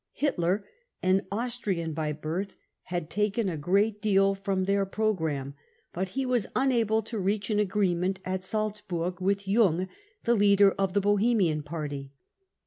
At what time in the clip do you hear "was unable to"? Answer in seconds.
6.25-7.19